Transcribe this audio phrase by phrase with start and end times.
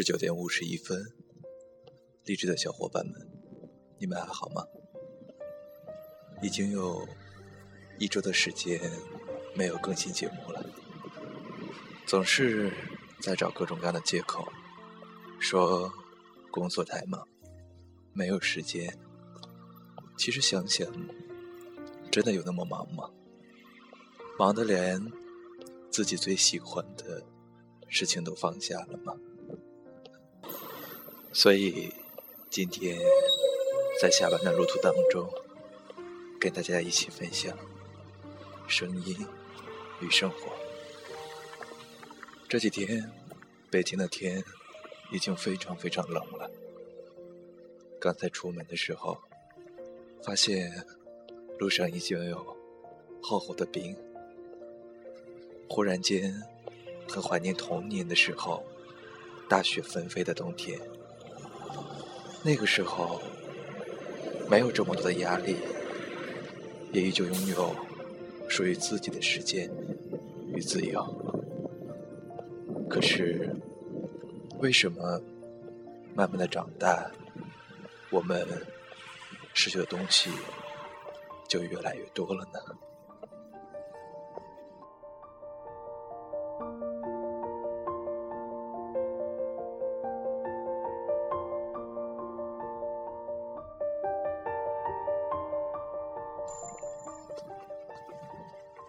[0.00, 1.12] 十九点五十一分，
[2.24, 3.14] 励志的小伙伴们，
[3.98, 4.64] 你们还好吗？
[6.40, 7.06] 已经有
[7.98, 8.80] 一周的时间
[9.54, 10.64] 没有更新节目了，
[12.06, 12.72] 总是
[13.20, 14.50] 在找各种各样的借口，
[15.38, 15.92] 说
[16.50, 17.28] 工作太忙，
[18.14, 18.98] 没有时间。
[20.16, 20.90] 其实想想，
[22.10, 23.10] 真的有那么忙吗？
[24.38, 25.12] 忙得连
[25.90, 27.22] 自己最喜欢的
[27.90, 29.14] 事情都放下了吗？
[31.32, 31.94] 所以，
[32.50, 32.98] 今天
[34.00, 35.30] 在下班的路途当中，
[36.40, 37.56] 跟大家一起分享
[38.66, 39.16] 声音
[40.00, 40.52] 与生活。
[42.48, 43.08] 这几天，
[43.70, 44.44] 北京的天
[45.12, 46.50] 已经非常非常冷了。
[48.00, 49.16] 刚才出门的时候，
[50.24, 50.84] 发现
[51.60, 52.56] 路上已经有
[53.22, 53.96] 厚厚的冰。
[55.68, 56.42] 忽然间，
[57.08, 58.64] 很怀念童年的时候，
[59.48, 60.80] 大雪纷飞的冬天。
[62.42, 63.20] 那个时候，
[64.48, 65.56] 没有这么多的压力，
[66.90, 67.74] 也依旧拥有
[68.48, 69.70] 属于自己的时间
[70.54, 71.04] 与自由。
[72.88, 73.54] 可是，
[74.58, 75.20] 为什么
[76.14, 77.10] 慢慢的长大，
[78.10, 78.46] 我们
[79.52, 80.30] 失去的东西
[81.46, 82.58] 就越来越多了呢？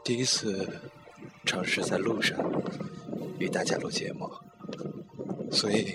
[0.04, 0.68] 第一次
[1.46, 2.38] 尝试在路上
[3.38, 4.28] 与大家录节目，
[5.52, 5.86] 所以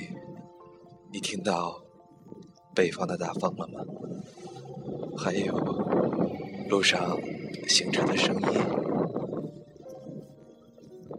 [1.13, 1.83] 你听到
[2.73, 3.85] 北方的大风了吗？
[5.19, 5.53] 还有
[6.69, 7.19] 路上
[7.69, 8.61] 行车的声音，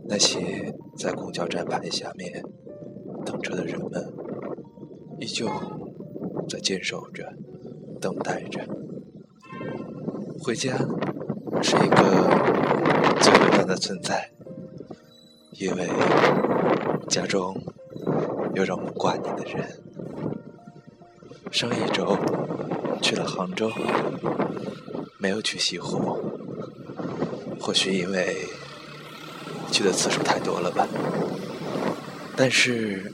[0.05, 2.41] 那些在公交站牌下面
[3.25, 4.13] 等车的人们，
[5.19, 5.47] 依旧
[6.47, 7.33] 在坚守着，
[7.99, 8.65] 等待着
[10.39, 10.77] 回家，
[11.61, 12.76] 是一个。
[13.67, 14.31] 的存在，
[15.51, 15.89] 因为
[17.09, 17.61] 家中
[18.55, 19.83] 有让我挂念的人。
[21.51, 22.17] 上一周
[23.01, 23.69] 去了杭州，
[25.19, 26.17] 没有去西湖，
[27.59, 28.47] 或许因为
[29.71, 30.87] 去的次数太多了吧。
[32.35, 33.11] 但是，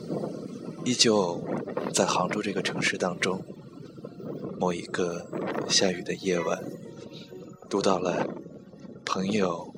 [0.86, 1.44] 依旧
[1.94, 3.42] 在杭州这个城市当中，
[4.60, 5.26] 某一个
[5.68, 6.64] 下雨的夜晚，
[7.70, 8.28] 读到了
[9.04, 9.73] 朋友。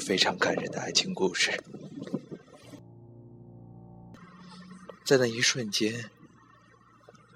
[0.00, 1.62] 非常感人的爱情故事，
[5.04, 6.10] 在那一瞬间，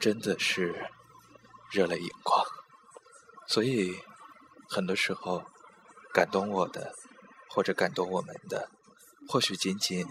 [0.01, 0.91] 真的是
[1.71, 2.45] 热泪盈眶。
[3.47, 3.99] 所以，
[4.69, 5.45] 很多时候，
[6.13, 6.95] 感动我的，
[7.51, 8.71] 或者感动我们的，
[9.29, 10.07] 或许仅仅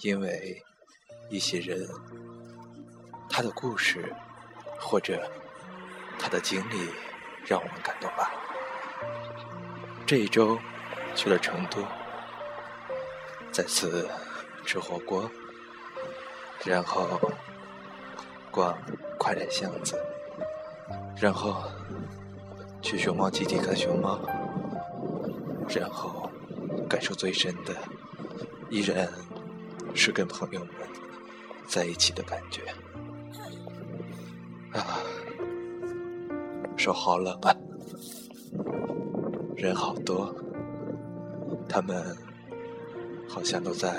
[0.00, 0.64] 因为
[1.28, 1.86] 一些人，
[3.28, 4.14] 他的故事，
[4.80, 5.30] 或者
[6.18, 6.88] 他的经历，
[7.44, 8.32] 让我们感动吧。
[10.06, 10.58] 这一周。
[11.14, 11.84] 去了成都，
[13.50, 14.08] 再次
[14.64, 15.30] 吃火锅，
[16.64, 17.20] 然后
[18.50, 18.76] 逛
[19.18, 19.96] 快乐巷子，
[21.16, 21.62] 然后
[22.80, 24.18] 去熊猫基地看熊猫，
[25.68, 26.30] 然后
[26.88, 27.76] 感受最深的
[28.70, 29.08] 依然
[29.94, 30.70] 是跟朋友们
[31.66, 32.62] 在一起的感觉。
[34.72, 34.98] 啊，
[36.76, 37.54] 手好冷啊，
[39.54, 40.34] 人好多。
[41.72, 42.14] 他们
[43.26, 43.94] 好像都在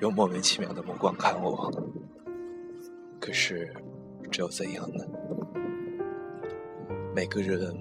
[0.00, 1.72] 用莫名其妙的目光看我，
[3.18, 3.72] 可是
[4.30, 5.02] 这又怎样呢？
[7.14, 7.74] 每个人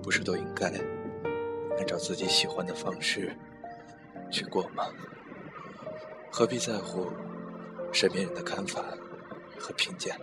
[0.00, 3.36] 不是都应该按照自己喜欢的方式
[4.30, 4.84] 去过吗？
[6.30, 7.08] 何必在乎
[7.90, 8.84] 身边人的看法
[9.58, 10.14] 和评价？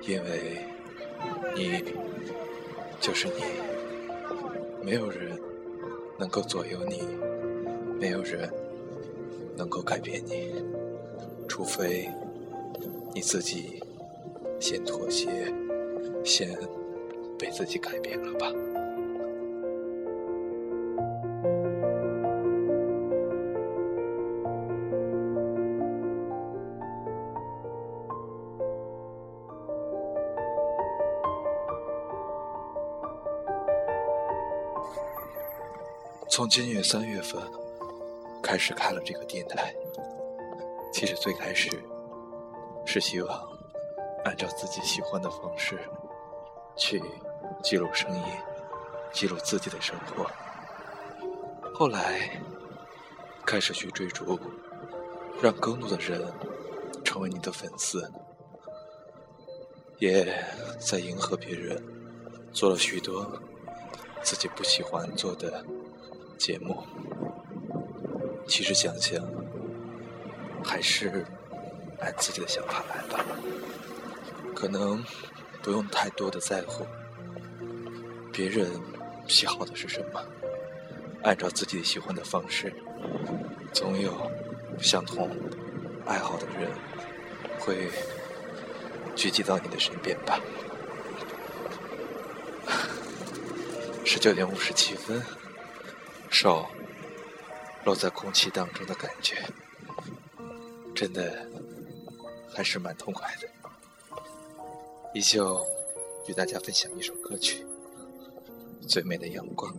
[0.00, 0.66] 因为
[1.54, 1.84] 你
[3.02, 3.42] 就是你，
[4.82, 5.38] 没有人。
[6.18, 7.02] 能够左右你，
[7.98, 8.48] 没有人
[9.56, 10.52] 能够改变你，
[11.48, 12.08] 除非
[13.14, 13.82] 你自己
[14.60, 15.28] 先妥协，
[16.24, 16.56] 先
[17.38, 18.52] 被自己改变了吧。
[36.32, 37.38] 从今年三月份
[38.42, 39.74] 开始开了这个电台，
[40.90, 41.68] 其实最开始
[42.86, 43.48] 是希望
[44.24, 45.78] 按照自己喜欢的方式
[46.74, 47.02] 去
[47.62, 48.24] 记录声音，
[49.12, 50.26] 记录自己的生活。
[51.74, 52.40] 后来
[53.44, 54.40] 开始去追逐，
[55.42, 56.32] 让更多的人
[57.04, 58.10] 成为你的粉丝，
[59.98, 60.34] 也
[60.78, 61.78] 在迎合别人，
[62.54, 63.30] 做了许多
[64.22, 65.62] 自己不喜欢做的
[66.42, 66.82] 节目。
[68.48, 69.24] 其实想想，
[70.64, 71.24] 还是
[72.00, 73.24] 按自己的想法来吧，
[74.52, 75.04] 可能
[75.62, 76.84] 不用太多的在乎
[78.32, 78.68] 别人
[79.28, 80.20] 喜好的是什么，
[81.22, 82.74] 按照自己喜欢的方式，
[83.72, 84.12] 总有
[84.80, 85.30] 相同
[86.04, 86.68] 爱好的人
[87.60, 87.88] 会
[89.14, 90.40] 聚集到你的身边吧。
[94.04, 95.22] 十九点五十七分，
[96.32, 96.66] 手。
[97.84, 99.44] 落在空气当中的感觉，
[100.94, 101.50] 真的
[102.54, 103.48] 还是蛮痛快的。
[105.12, 105.66] 依旧
[106.28, 107.66] 与大家分享一首歌曲
[108.86, 109.74] 《最美的阳光》，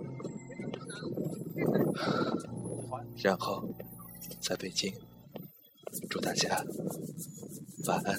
[3.23, 3.65] 然后
[4.41, 4.93] 在北京
[6.09, 6.61] 祝大家
[7.85, 8.17] 晚安，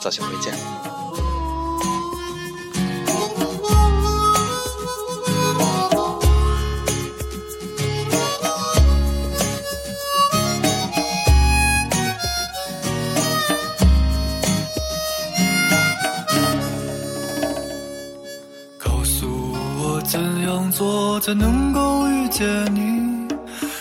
[0.00, 0.52] 早些回家。
[21.24, 23.28] 才能够遇见你。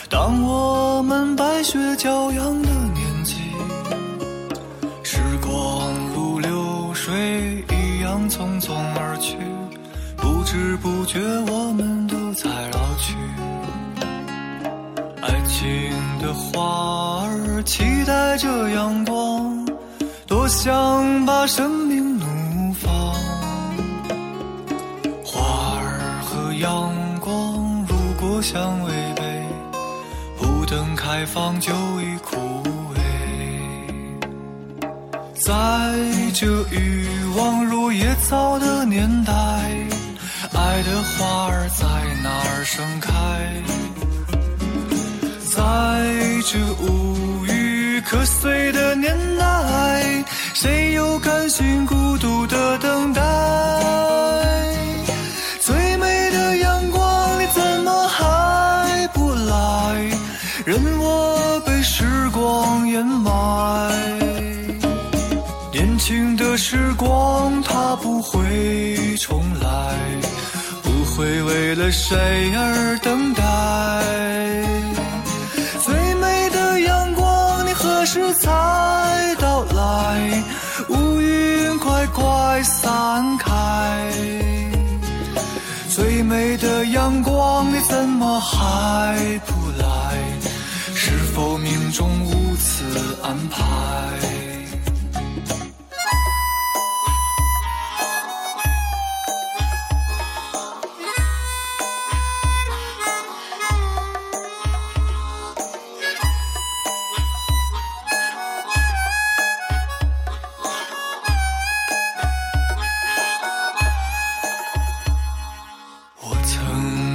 [0.08, 3.34] 当我们白雪骄阳的年纪，
[5.02, 9.36] 时光如流水一样匆匆而去，
[10.18, 11.20] 不知不觉
[11.52, 13.16] 我们都在老去。
[15.24, 15.92] 爱情
[16.22, 19.68] 的花儿期待着阳光，
[20.28, 22.11] 多想把生命
[28.42, 29.24] 相违背，
[30.38, 31.72] 不等开放就
[32.02, 32.38] 已枯
[32.94, 32.98] 萎。
[35.36, 35.52] 在
[36.34, 37.08] 这欲
[37.38, 39.34] 望如野草的年代，
[40.54, 41.86] 爱的花儿在
[42.24, 43.12] 哪儿盛开？
[45.46, 45.60] 在
[46.46, 50.24] 这无语可遂的年代，
[50.54, 53.22] 谁又甘心孤独的等待？
[71.92, 73.44] 谁而等待。
[75.84, 80.44] 最美的阳光，你何时才到来？
[80.90, 84.12] 乌云快快散开。
[85.90, 90.18] 最美的阳光，你怎么还不来？
[90.96, 93.60] 是否命中无此安排？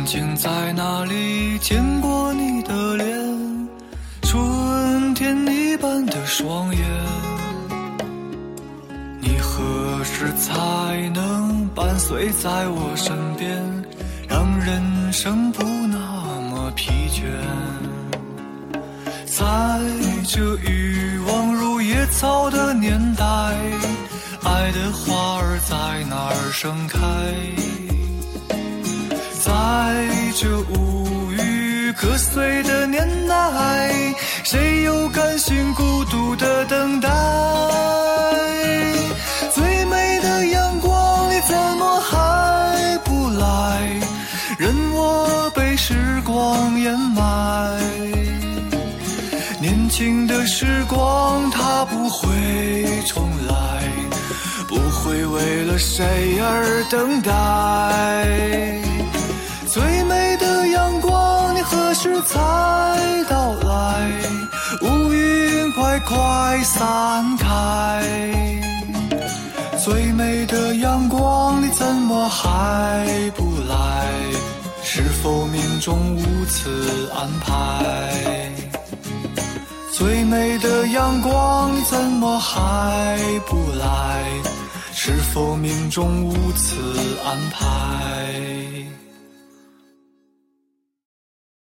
[0.07, 3.09] 曾经在哪里见过你的脸？
[4.23, 6.81] 春天一般的双眼，
[9.21, 13.61] 你何时才能伴随在我身边，
[14.29, 15.99] 让人生不那
[16.53, 17.25] 么疲倦？
[19.27, 19.81] 在
[20.29, 23.25] 这欲望如野草的年代，
[24.45, 27.01] 爱的花儿在哪儿盛开？
[30.39, 33.35] 这无语可碎的年代。
[34.45, 37.09] 谁又甘心孤独的等待？
[39.55, 43.81] 最美的阳光，你怎么还不来？
[44.59, 47.81] 任我被时光掩埋。
[49.59, 52.29] 年轻的时光，它不会
[53.07, 53.55] 重来，
[54.69, 57.33] 不会为了谁而等待。
[59.67, 60.15] 最美，
[62.27, 64.11] 才到来？
[64.83, 68.03] 乌云快快散开。
[69.85, 73.07] 最美的阳光，你怎么还
[73.37, 74.13] 不来？
[74.83, 78.51] 是否命中无此安排？
[79.93, 84.25] 最美的阳光，你怎么还不来？
[84.93, 86.77] 是否命中无此
[87.25, 89.06] 安排？